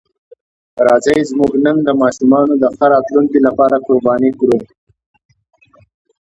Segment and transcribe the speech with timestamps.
[0.85, 4.57] راځئ زموږ نن د ماشومانو د ښه راتلونکي لپاره قرباني کړو.